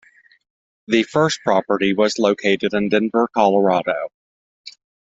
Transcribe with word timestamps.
The 0.87 1.03
first 1.03 1.41
property 1.45 1.93
was 1.93 2.17
located 2.17 2.73
in 2.73 2.89
Denver, 2.89 3.27
Colorado. 3.35 4.07